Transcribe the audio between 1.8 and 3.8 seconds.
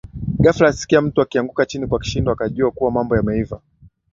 kwa kishindo akajua kuwa mambo yameiva